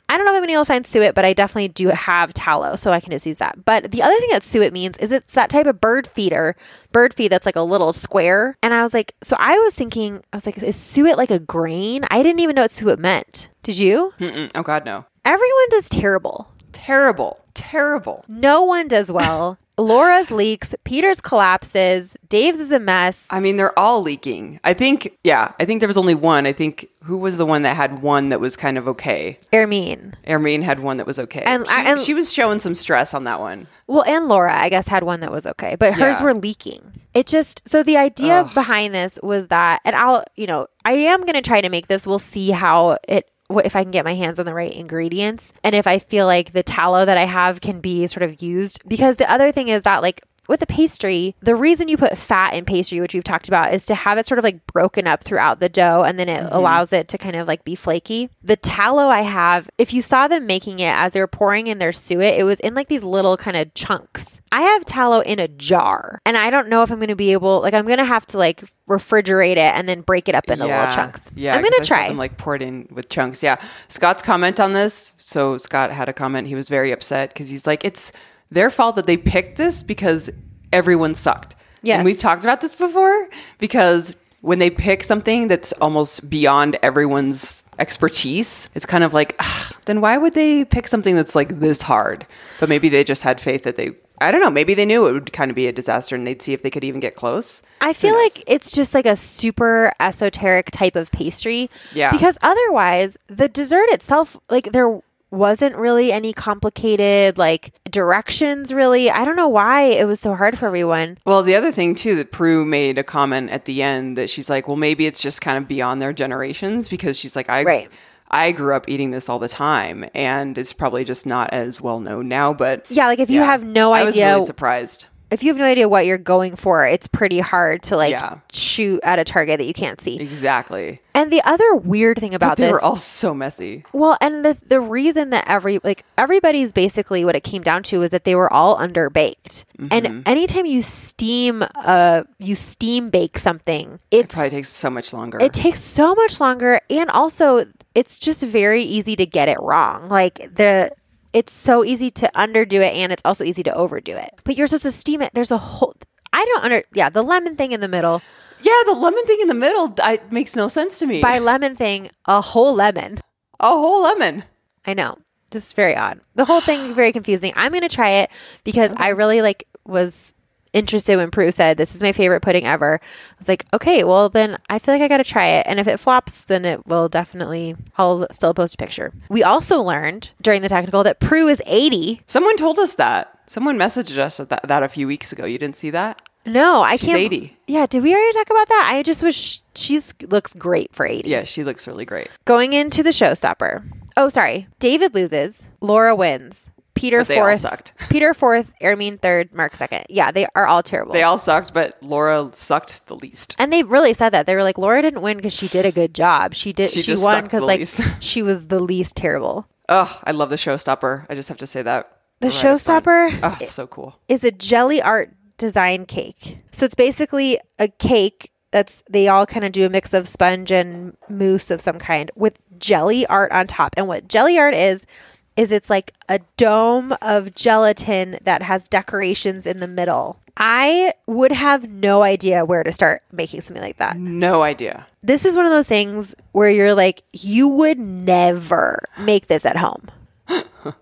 [0.09, 1.69] I don't know if I'm going to be able to find suet, but I definitely
[1.69, 3.65] do have tallow, so I can just use that.
[3.65, 6.57] But the other thing that suet means is it's that type of bird feeder,
[6.91, 8.57] bird feed that's like a little square.
[8.65, 11.39] And I was like, so I was thinking, I was like, is suet like a
[11.39, 12.05] grain?
[12.11, 13.49] I didn't even know what suet meant.
[13.63, 14.13] Did you?
[14.19, 14.51] Mm-mm.
[14.57, 15.05] Oh God, no!
[15.25, 16.49] Everyone does terrible.
[16.73, 18.25] Terrible, terrible.
[18.27, 19.57] No one does well.
[19.79, 23.27] Laura's leaks, Peter's collapses, Dave's is a mess.
[23.31, 24.61] I mean, they're all leaking.
[24.65, 26.47] I think, yeah, I think there was only one.
[26.47, 29.39] I think who was the one that had one that was kind of okay?
[29.53, 30.15] Hermine.
[30.27, 31.43] Hermine had one that was okay.
[31.43, 33.67] And- she, and- she was showing some stress on that one.
[33.89, 36.25] Well, and Laura, I guess, had one that was okay, but hers Yeah.
[36.25, 36.93] were leaking.
[37.15, 41.23] It just, so the idea behind this was that, and I'll, you know, I am
[41.23, 42.07] going to try to make this.
[42.07, 43.29] We'll see how it,
[43.61, 46.53] if I can get my hands on the right ingredients and if I feel like
[46.53, 48.87] the tallow that I have can be sort of used.
[48.89, 52.55] Because the other thing is that, like, with a pastry, the reason you put fat
[52.55, 55.25] in pastry, which we've talked about, is to have it sort of like broken up
[55.25, 56.55] throughout the dough and then it mm-hmm.
[56.55, 58.29] allows it to kind of like be flaky.
[58.43, 61.79] The tallow I have, if you saw them making it as they were pouring in
[61.79, 64.41] their suet, it was in like these little kind of chunks.
[64.51, 67.33] I have tallow in a jar and I don't know if I'm going to be
[67.33, 70.51] able, like, I'm going to have to like refrigerate it and then break it up
[70.51, 71.31] into little chunks.
[71.35, 72.09] Yeah, I'm going to try.
[72.09, 73.43] them like poured in with chunks.
[73.43, 73.57] Yeah,
[73.89, 75.15] Scott's comment on this.
[75.19, 76.49] So Scott had a comment.
[76.49, 78.13] He was very upset because he's like, it's
[78.53, 80.31] their fault that they picked this because
[80.73, 81.57] everyone sucked.
[81.85, 81.97] Yes.
[81.97, 87.65] and we've talked about this before because when they pick something that's almost beyond everyone's
[87.79, 91.83] expertise, it's kind of like, "Ugh, then why would they pick something that's like this
[91.83, 92.27] hard?
[92.61, 93.93] But maybe they just had faith that they.
[94.21, 94.51] I don't know.
[94.51, 96.71] Maybe they knew it would kind of be a disaster, and they'd see if they
[96.71, 97.63] could even get close.
[97.81, 101.71] I feel like it's just like a super esoteric type of pastry.
[101.93, 102.13] Yeah.
[102.13, 105.01] Because otherwise, the dessert itself, like there
[105.33, 109.11] wasn't really any complicated like directions really.
[109.11, 111.19] I don't know why it was so hard for everyone.
[111.25, 114.51] Well, the other thing too that Prue made a comment at the end that she's
[114.51, 117.91] like, well, maybe it's just kind of beyond their generations because she's like, I, Right.
[118.31, 122.01] I grew up eating this all the time, and it's probably just not as well
[122.01, 122.55] known now.
[122.55, 125.07] But Yeah, like if you have no idea, I was really surprised.
[125.33, 128.39] If you have no idea what you're going for, it's pretty hard to like Yeah.
[128.53, 130.21] shoot at a target that you can't see.
[130.21, 131.01] Exactly.
[131.15, 133.85] And the other weird thing about this They this were all so messy.
[133.93, 138.03] Well, and the the reason that every like everybody's basically what it came down to
[138.03, 139.65] is that they were all underbaked.
[139.79, 139.89] Mm-hmm.
[139.91, 145.13] And anytime you steam uh you steam bake something, it's it Probably takes so much
[145.13, 145.39] longer.
[145.41, 150.09] it takes so much longer and also it's just very easy to get it wrong.
[150.09, 150.93] Like the
[151.33, 154.31] it's so easy to underdo it and it's also easy to overdo it.
[154.45, 155.33] But you're supposed to steam it.
[155.35, 155.95] There's a whole
[156.33, 158.23] I don't under yeah, the lemon thing in the middle.
[158.63, 161.21] yeah, the lemon thing in the middle I, makes no sense to me.
[161.21, 163.19] By lemon thing, a whole lemon.
[163.61, 164.45] a whole lemon.
[164.87, 165.19] I know.
[165.51, 166.21] Just very odd.
[166.35, 167.53] The whole thing very confusing.
[167.57, 168.31] I'm going to try it
[168.65, 170.33] because I really like was
[170.73, 173.01] interested when Prue said this is my favorite pudding ever.
[173.03, 175.79] I was like, okay, well then I feel like I got to try it and
[175.81, 179.13] if it flops then it will definitely I'll still post a picture.
[179.29, 182.23] We also learned during the technical that Prue is 80.
[182.27, 183.39] Someone told us that.
[183.49, 185.45] Someone messaged us that, that a few weeks ago.
[185.45, 186.23] You didn't see that?
[186.45, 187.57] No, I She's can't 80.
[187.69, 188.91] Yeah, did we already talk about that?
[188.93, 191.29] I just was sh- she's looks great for 80.
[191.29, 192.29] Yeah, she looks really great.
[192.47, 193.85] Going into the showstopper.
[194.17, 194.67] Oh, sorry.
[194.79, 195.67] David loses.
[195.81, 196.69] Laura wins.
[196.95, 197.93] Peter But they all fourth.
[198.11, 198.73] Peter fourth.
[198.81, 199.53] Hermine third.
[199.55, 200.05] Mark second.
[200.09, 201.13] Yeah, they are all terrible.
[201.13, 203.57] They all sucked, but Laura sucked the least.
[203.59, 205.93] and they really said that they were like Laura didn't win because she did a
[205.93, 206.55] good job.
[206.55, 206.91] She did.
[206.91, 208.01] She She, won because like least.
[208.23, 209.67] she was the least terrible.
[209.89, 211.27] Oh, I love the showstopper.
[211.29, 212.19] I just have to say that.
[212.41, 214.19] The right showstopper Oh, so cool.
[214.29, 216.59] is a jelly art design cake.
[216.73, 220.73] So it's basically a cake that's they all kind of do a mix of sponge
[220.73, 223.95] and mousse of some kind with jelly art on top.
[223.97, 225.07] And what jelly art is
[225.57, 230.39] is it's like a dome of gelatin that has decorations in the middle.
[230.57, 234.17] I would have no idea where to start making something like that.
[234.17, 235.07] No idea.
[235.23, 239.77] This is one of those things where you're like you would never make this at
[239.77, 240.09] home.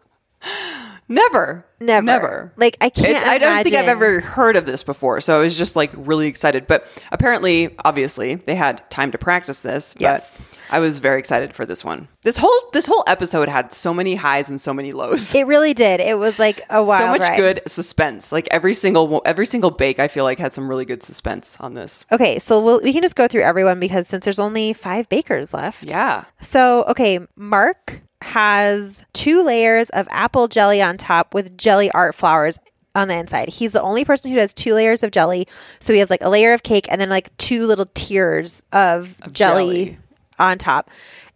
[1.10, 1.66] Never.
[1.80, 2.04] Never.
[2.06, 2.52] Never.
[2.56, 5.40] Like, I can't It's- I don't think I've ever heard of this before, so I
[5.42, 6.66] was just like really excited.
[6.68, 9.94] But apparently, obviously, they had time to practice this.
[9.94, 10.40] But Yes.
[10.70, 12.06] I was very excited for this one.
[12.22, 15.34] This whole this whole episode had so many highs and so many lows.
[15.34, 16.00] It really did.
[16.00, 17.36] It was like a wild so much ride.
[17.36, 18.30] good suspense.
[18.30, 21.74] Like every single every single bake, I feel like had some really good suspense on
[21.74, 22.06] this.
[22.12, 25.52] Okay, so we'll, we can just go through everyone because since there's only five bakers
[25.52, 25.90] left.
[25.90, 26.24] Yeah.
[26.40, 32.58] So, okay, Mark has two layers of apple jelly on top with jelly art flowers
[32.94, 33.48] on the inside.
[33.48, 35.46] He's the only person who does two layers of jelly.
[35.78, 39.16] So he has like a layer of cake and then like two little tiers of,
[39.32, 39.98] jelly, jelly.
[40.38, 40.90] on top.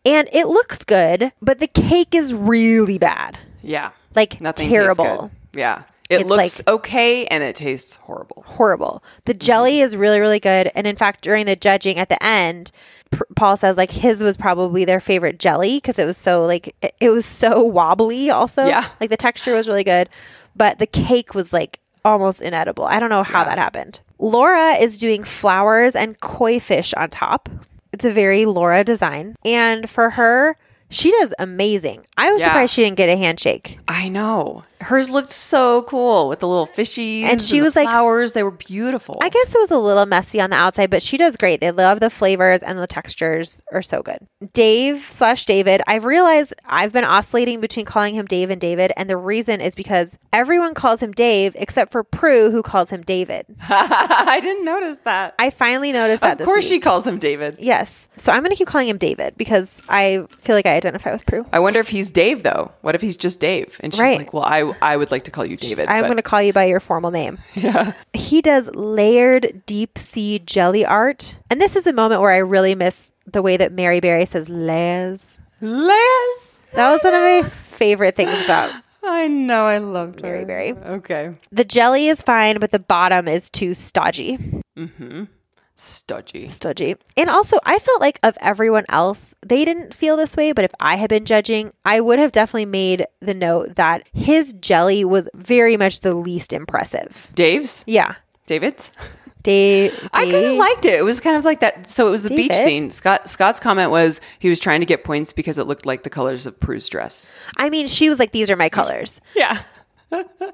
[0.05, 3.39] And it looks good, but the cake is really bad.
[3.63, 3.93] Yeah.
[4.15, 5.31] Like Nothing terrible.
[5.55, 5.83] Yeah.
[6.11, 8.45] It It's looks like- okay and it tastes horrible.
[8.47, 9.03] horrible.
[9.25, 9.39] The mm-hmm.
[9.47, 10.71] jelly is really, really good.
[10.75, 12.71] And in fact, during the judging at the end,
[13.11, 16.75] P- Paul says like his was probably their favorite jelly because it was so like
[16.83, 18.31] it, it was so wobbly.
[18.31, 18.87] Also, Yeah.
[19.01, 20.09] like the texture was really good,
[20.55, 22.85] but the cake was like almost inedible.
[22.85, 24.01] I don't know how that happened.
[24.19, 27.49] Laura is doing flowers and koi fish on top.
[27.95, 30.57] It's a very Laura design, and for her.
[30.91, 32.05] She does amazing.
[32.17, 32.49] I was Yeah.
[32.49, 33.79] surprised she didn't get a handshake.
[33.89, 34.63] I know.
[34.85, 38.33] Hers looked so cool with the little fishies And she the was like- flowers.
[38.33, 39.19] They were beautiful.
[39.23, 41.61] I guess it was a little messy on the outside, but she does great.
[41.61, 44.19] They love the flavors and the textures are so good.
[44.53, 49.09] Dave slash David, I've realized I've been oscillating between calling him Dave and David, and
[49.09, 53.47] the reason is because everyone calls him Dave except for Prue, who calls him David.
[53.69, 55.35] I didn't notice that.
[55.39, 56.41] I finally noticed that.
[56.41, 57.57] of course, she calls him David.
[57.59, 61.25] Yes, so I'm gonna keep calling him David because I feel like I identify with
[61.27, 61.47] Prue.
[61.53, 62.73] I wonder if he's Dave though.
[62.83, 63.81] What if he's just Dave?
[63.81, 64.19] And she's Right.
[64.19, 66.43] like, "Well, I I would like to call you David." I'm but- going to call
[66.43, 67.39] you by your formal name.
[67.55, 67.93] Yeah.
[68.13, 71.37] He does layered deep sea jelly art.
[71.51, 74.49] And this is a moment where I really miss the way that Mary Berry says
[74.49, 75.39] Les.
[75.61, 76.71] Les.
[76.75, 78.71] That was one of my favorite things about
[79.03, 79.67] I know.
[79.67, 80.47] I loved Mary her.
[80.47, 80.73] Berry.
[80.73, 81.35] Okay.
[81.53, 84.39] the jelly is fine, but the bottom is too stodgy.
[84.77, 85.29] Studgy.
[85.77, 86.97] Stodgy.
[87.17, 90.73] And also, I felt like of everyone else, they didn't feel this way, but if
[90.79, 95.29] I had been judging, I would have definitely made the note that his jelly was
[95.35, 97.29] very much the least impressive.
[97.35, 97.83] Dave's.
[97.87, 98.15] Yeah.
[98.47, 98.93] David's.
[99.45, 100.99] Dave, I kind of liked it.
[100.99, 101.91] It was kind of like that.
[101.91, 102.91] So it was the beach scene.
[102.91, 106.09] Scott Scott's comment was he was trying to get points because it looked like the
[106.09, 107.31] colors of Prue's dress.
[107.59, 109.21] I mean, she was like, these are my colors.
[109.37, 109.61] Yeah.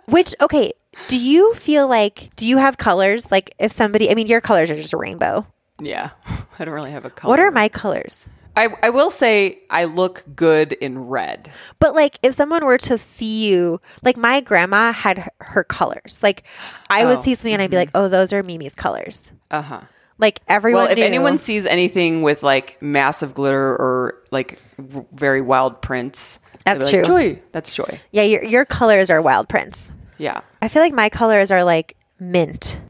[0.07, 0.73] Which, okay,
[1.09, 3.31] do you feel like, do you have colors?
[3.31, 5.47] Like, if somebody, I mean, your colors are just a rainbow.
[5.81, 6.11] Yeah.
[6.59, 7.31] I don't really have a color.
[7.31, 8.29] What are my colors?
[8.57, 11.51] I, I will say I look good in red.
[11.79, 16.21] But like, if someone were to see you, like my grandma had her, her colors.
[16.23, 16.45] Like,
[16.91, 19.31] I would Oh, see something and I'd be like, oh, those are Mimi's colors.
[19.51, 19.81] Uh huh.
[20.19, 20.83] Like everyone.
[20.83, 21.05] Well, if knew.
[21.05, 27.05] anyone sees anything with like massive glitter or like very wild prints, That's like, true.
[27.05, 28.01] Joy, that's joy.
[28.12, 29.92] yeah, your your colors are wild prints.
[30.18, 32.81] Yeah, I feel like my colors are like mint.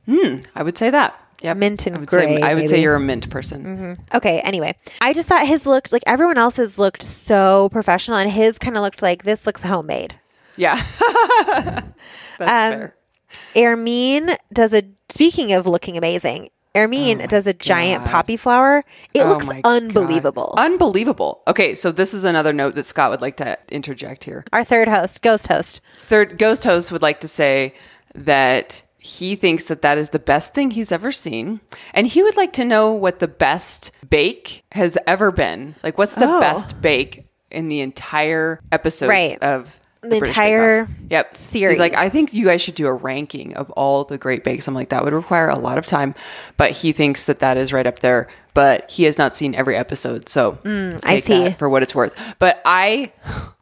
[0.55, 1.17] I would say that.
[1.43, 3.97] Yeah, Mint and I would say, I would say you're a mint person.
[4.13, 8.59] Okay, anyway, I just thought his looked like everyone else's looked so professional, and his
[8.59, 10.17] kind of looked like this looks homemade.
[10.57, 10.75] Yeah,
[11.47, 11.87] that's
[12.41, 12.95] Um, fair.
[13.55, 16.51] Hermine does a speaking of looking amazing.
[16.75, 18.11] Hermine oh does a giant Oh God.
[18.13, 18.85] poppy flower.
[19.13, 19.65] It Oh looks my God.
[19.83, 20.55] unbelievable.
[20.57, 21.43] Unbelievable.
[21.49, 24.45] Okay, so this is another note that Scott would like to interject here.
[24.53, 25.81] Our third host, ghost host.
[25.97, 27.75] Third Ghost Host would like to say
[28.15, 31.61] that he thinks that that is the best thing he's ever seen,
[31.95, 35.75] and he would like to know what the best bake has ever been.
[35.83, 36.39] Like, what's the Oh.
[36.41, 39.43] best bake in the entire episodes Right.
[39.43, 41.75] of The British entire yep series.
[41.75, 44.67] He's like, I think you guys should do a ranking of all the great bakes.
[44.67, 46.15] I'm like, that would require a lot of time,
[46.57, 48.29] but he thinks that that is right up there.
[48.55, 51.51] But he has not seen every episode, so Mm, I see.
[51.53, 52.35] for what it's worth.
[52.39, 53.13] But I,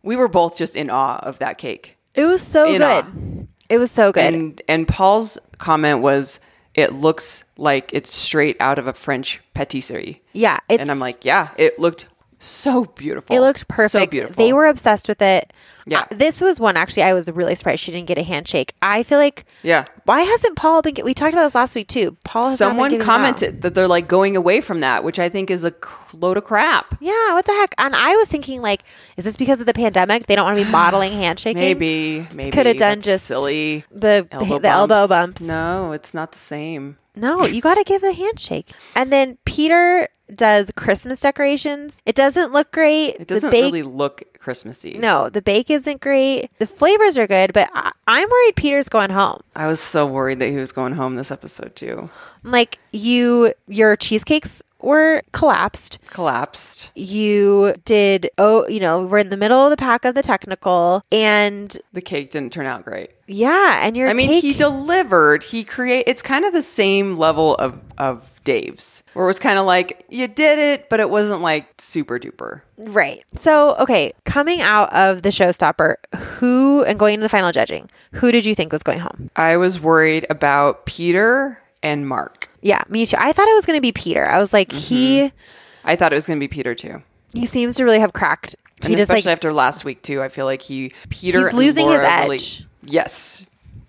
[0.02, 3.04] we were both just in awe of that cake It was so In good.
[3.04, 3.46] awe.
[3.68, 4.32] It was so good.
[4.32, 6.40] and and Paul's comment was
[6.74, 10.22] it looks like it's straight out of a French patisserie.
[10.32, 12.06] yeah, it's and I'm like, yeah, it looked
[12.38, 13.34] so beautiful.
[13.34, 13.90] It looked perfect.
[13.92, 14.36] So beautiful.
[14.44, 15.52] They were obsessed with it.
[15.86, 16.02] Yeah.
[16.02, 18.74] Uh, this was one actually I was really surprised she didn't get a handshake.
[18.82, 19.86] I feel like Yeah.
[20.04, 20.94] Why hasn't Paul been?
[21.02, 22.16] We talked about this last week too.
[22.24, 23.12] Paul has not been Someone giving them out.
[23.18, 25.72] commented that they're like going away from that, which I think is a
[26.12, 26.94] load of crap.
[27.00, 27.74] Yeah, what the heck?
[27.78, 28.82] And I was thinking, like,
[29.16, 30.26] is this because of the pandemic?
[30.26, 31.60] They don't want to be modeling handshaking.
[31.60, 35.08] Maybe, maybe Could have done just silly the elbow the elbow bumps.
[35.08, 35.40] bumps.
[35.40, 36.98] No, it's not the same.
[37.16, 38.70] No, you got to give the handshake.
[38.94, 42.00] And then Peter does Christmas decorations.
[42.06, 43.16] It doesn't look great.
[43.20, 44.98] It doesn't bake, really look Christmassy.
[44.98, 46.50] No, the bake isn't great.
[46.58, 49.40] The flavors are good, but I, I'm worried Peter's going home.
[49.56, 52.10] I was so worried that he was going home this episode too.
[52.42, 55.98] Like you, your cheesecakes were collapsed.
[56.06, 56.90] Collapsed.
[56.94, 58.30] You did.
[58.38, 62.00] Oh, you know, we're in the middle of the pack of the technical, and The
[62.00, 63.10] cake didn't turn out great.
[63.26, 65.42] yeah, and your I mean, cake, he delivered.
[65.42, 66.04] He create.
[66.06, 70.06] It's kind of the same level of of Dave's, where it was kind of like
[70.08, 72.62] you did it, but it wasn't like super duper.
[72.78, 73.22] Right.
[73.34, 78.32] So, okay, coming out of the showstopper, who and going into the final judging, who
[78.32, 79.30] did you think was going home?
[79.36, 82.48] I was worried about Peter and Mark.
[82.62, 83.16] Yeah, me too.
[83.20, 84.26] I thought it was going to be Peter.
[84.26, 85.88] I was like, he mm-hmm.
[85.88, 87.02] I thought it was going to be Peter too,
[87.34, 88.56] he seems to really have cracked.
[88.82, 90.22] and He especially like after last week too.
[90.22, 92.64] I feel like he Peter He's losing his Laura really- edge.
[92.82, 93.44] yes,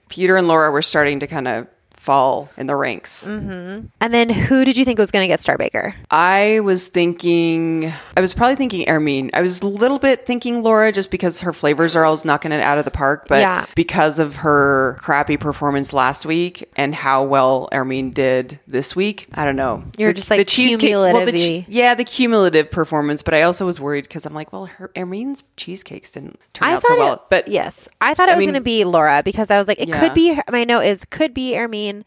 [0.09, 1.67] Peter and Laura were starting to kind of
[2.09, 3.27] fall in the ranks.
[3.27, 3.85] Mm-hmm.
[4.01, 5.93] and then who did you think was going to get Starbaker?
[6.09, 9.29] I was thinking, I was probably thinking Hermine.
[9.35, 12.61] I was a little bit thinking Laura just because her flavors are always knocking it
[12.63, 13.27] out of the park.
[13.27, 13.65] But Yeah.
[13.75, 19.45] because of her crappy performance last week and how well Hermine did this week, I
[19.45, 19.83] don't know.
[19.99, 23.21] You're just, like, cumulatively- yeah, the cumulative performance.
[23.21, 26.73] But I also was worried because I'm like, well, her Hermine's cheesecakes didn't turn I
[26.73, 27.13] out so well.
[27.13, 29.67] it, but yes, I thought it I was going to be Laura because I was
[29.67, 29.99] like, it Yeah.
[29.99, 30.39] could be.
[30.49, 31.98] My note is could be Hermine,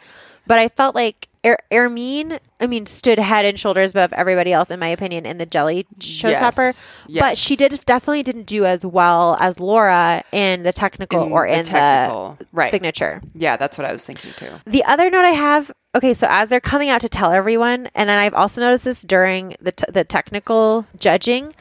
[0.47, 2.39] but I felt like er- Hermine.
[2.61, 5.87] I mean, stood head and shoulders above everybody else in my opinion in the Jelly
[5.99, 7.05] showstopper.
[7.09, 7.21] Yes.
[7.21, 11.47] But she did definitely didn't do as well as Laura in the technical In or
[11.49, 12.71] the in technical, the right.
[12.71, 13.21] signature.
[13.35, 14.51] yeah, that's what I was thinking too.
[14.67, 18.09] The other note I have, okay, so as they're coming out to tell everyone, and
[18.09, 21.53] then I've also noticed this during the t- the technical judging,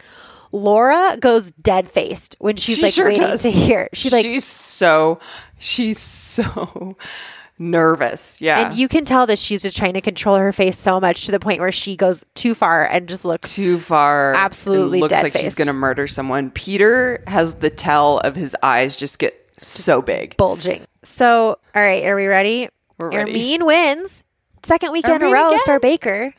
[0.52, 3.41] Laura goes dead faced when she's She like sure waiting does.
[3.44, 3.88] to hear.
[3.94, 5.20] She's like, she's so,
[5.58, 6.98] she's so
[7.62, 8.41] nervous.
[8.41, 8.60] Yeah.
[8.67, 11.32] and you can tell that she's just trying to control her face so much to
[11.32, 13.54] the point where she goes too far and just looks.
[13.54, 14.34] too far.
[14.34, 16.50] Absolutely looks like she's going to murder someone.
[16.52, 20.36] Peter has the tell of his eyes just get so big.
[20.38, 20.86] bulging.
[21.04, 22.67] So, all right, are we ready?
[22.97, 23.32] We're ready.
[23.32, 24.24] Hermine wins.
[24.63, 25.60] Second weekend in a row, again?
[25.63, 26.34] Star Baker.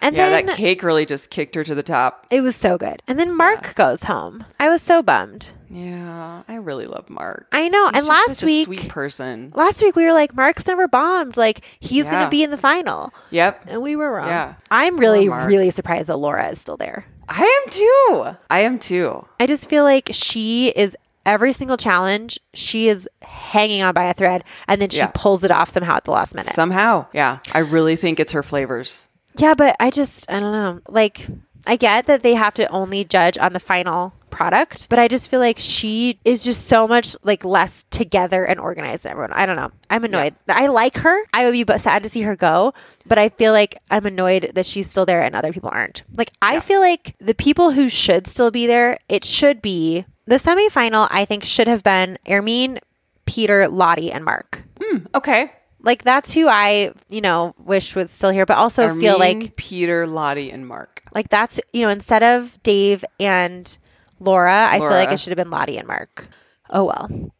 [0.00, 2.26] And Yeah, then that cake really just kicked her to the top.
[2.30, 3.02] it was so good.
[3.06, 4.44] And then Mark goes home.
[4.60, 5.50] I was so bummed.
[5.74, 7.48] Yeah, I really love Mark.
[7.52, 7.88] I know.
[7.90, 9.52] He's and last week, sweet person.
[9.56, 11.36] last week we were like, Mark's never bombed.
[11.36, 13.12] Like he's gonna be in the final.
[13.30, 13.64] Yep.
[13.68, 14.28] And we were wrong.
[14.28, 14.54] Yeah.
[14.70, 17.06] I'm really, really surprised that Laura is still there.
[17.28, 18.36] I am too.
[18.50, 19.26] I am too.
[19.40, 24.14] I just feel like she is every single challenge, she is hanging on by a
[24.14, 25.10] thread and then she Yeah.
[25.14, 26.52] pulls it off somehow at the last minute.
[26.52, 27.06] Somehow.
[27.12, 27.38] Yeah.
[27.52, 29.08] I really think it's her flavors.
[29.36, 30.80] yeah, but I just, I don't know.
[30.88, 31.26] Like,
[31.66, 35.30] I get that they have to only judge on the final product, but I just
[35.30, 39.32] feel like she is just so much like less together and organized than everyone.
[39.32, 39.70] I don't know.
[39.88, 40.34] I'm annoyed.
[40.48, 41.16] I like her.
[41.32, 42.74] I would be sad to see her go,
[43.06, 46.02] but I feel like I'm annoyed that she's still there and other people aren't.
[46.16, 50.36] Like I feel like the people who should still be there, it should be the
[50.36, 51.06] semifinal.
[51.10, 52.80] I think should have been Hermine,
[53.26, 54.64] Peter, Lottie, and Mark.
[54.82, 55.52] Hmm, okay.
[55.80, 60.06] Like that's who I, you know, wish was still here, but also feel like Peter,
[60.06, 61.02] Lottie, and Mark.
[61.14, 63.78] like that's you know instead of Dave and
[64.20, 66.28] Laura, I feel like it should have been Lottie and Mark.
[66.70, 67.30] Oh well.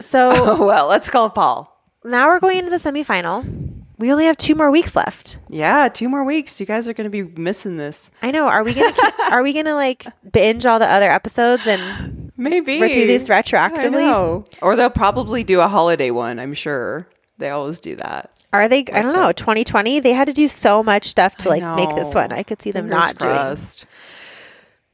[0.00, 1.70] So Oh, well, let's call Paul.
[2.04, 3.70] now we're going into the semifinal.
[3.96, 5.38] We only have two more weeks left.
[5.48, 6.58] Yeah, two more weeks.
[6.58, 8.10] You guys are going to be missing this.
[8.22, 8.48] I know.
[8.48, 8.92] Are we gonna
[9.30, 12.80] are we gonna like binge all the other episodes and Maybe.
[12.80, 13.84] Do this retroactively?
[13.84, 14.44] I know.
[14.60, 17.08] Or they'll probably do a holiday one, I'm sure.
[17.38, 18.30] They always do that.
[18.52, 18.78] are they?
[18.92, 19.30] I don't know.
[19.30, 20.00] 2020.
[20.00, 22.32] They had to do so much stuff to like make this one.
[22.32, 23.80] I could see them Fingers not crossed.
[23.82, 23.90] doing.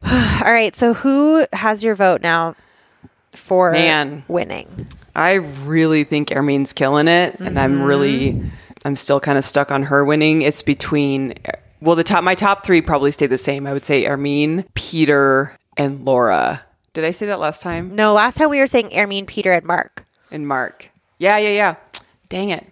[0.04, 0.74] All right.
[0.74, 2.56] So who has your vote now
[3.32, 4.24] for Man.
[4.28, 4.86] winning?
[5.14, 7.84] I really think Hermine's killing it, and I'm mm-hmm.
[7.84, 8.42] really,
[8.84, 10.42] I'm still kind of stuck on her winning.
[10.42, 11.34] It's between,
[11.80, 13.66] well, the top, my top three probably stay the same.
[13.66, 16.64] I would say Hermine, Peter, and Laura.
[16.92, 17.94] Did I say that last time?
[17.94, 18.14] No.
[18.14, 20.04] Last time we were saying Hermine, Peter, and Mark.
[20.30, 20.90] And Mark.
[21.18, 21.74] Yeah, yeah, yeah.
[22.28, 22.66] Dang it.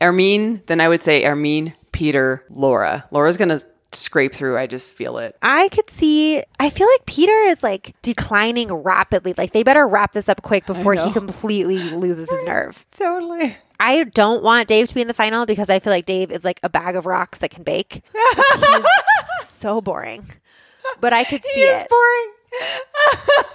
[0.00, 3.04] Hermine, then I would say Hermine, Peter, Laura.
[3.10, 3.60] Laura's gonna
[3.92, 4.56] scrape through.
[4.58, 5.36] I just feel it.
[5.42, 6.42] I could see.
[6.58, 9.34] I feel like Peter is like declining rapidly.
[9.36, 12.86] Like they better wrap this up quick before he completely loses his nerve.
[12.92, 13.56] Totally.
[13.78, 16.44] I don't want Dave to be in the final because I feel like Dave is
[16.44, 18.02] like a bag of rocks that can bake.
[18.12, 18.84] He's
[19.48, 20.26] so boring.
[21.00, 21.88] But I could see He is it.
[21.88, 22.32] boring.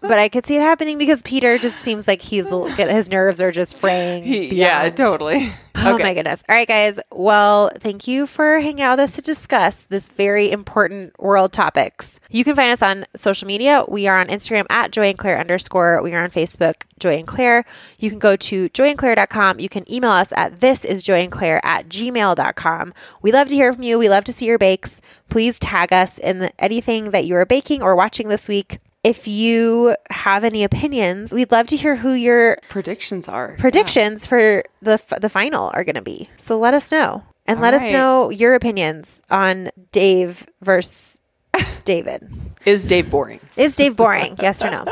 [0.00, 3.50] But I could see it happening because Peter just seems like he's his nerves are
[3.52, 4.24] just fraying.
[4.24, 5.52] He- yeah, totally.
[5.78, 6.04] Oh Okay.
[6.04, 6.42] my goodness.
[6.48, 6.98] All right, guys.
[7.12, 12.18] Well, thank you for hanging out with us to discuss this very important world topics.
[12.30, 13.84] You can find us on social media.
[13.86, 16.00] We are on Instagram at Joy and Claire underscore.
[16.02, 17.66] We are on Facebook, Joy and Claire.
[17.98, 19.60] You can go to joyandclaire.com.
[19.60, 22.94] You can email us at this is Joy and Claire at gmail.com.
[23.20, 23.98] We love to hear from you.
[23.98, 25.02] We love to see your bakes.
[25.28, 28.78] Please tag us in anything that you are baking or watching this week.
[29.06, 33.54] If you have any opinions, we'd love to hear who your Predictions are.
[33.58, 36.28] predictions for the f- the final are going to be.
[36.36, 41.22] So let us know and let us know your opinions on Dave versus
[41.84, 42.28] David.
[42.64, 43.38] Is Dave boring?
[43.56, 44.36] Is Dave boring?
[44.42, 44.84] yes or no?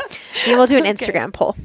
[0.47, 1.57] We will do an Instagram poll.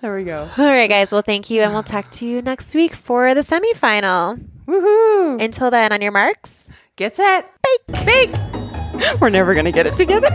[0.00, 0.48] There we go.
[0.56, 1.12] All right, guys.
[1.12, 4.42] Well, thank you, and we'll talk to you next week for the semifinal.
[4.66, 5.42] Woohoo!
[5.42, 6.70] Until then, on your marks.
[6.96, 7.50] Get set.
[7.88, 8.06] Bake.
[8.06, 8.30] Bake.
[9.20, 10.30] We're never going to get it together.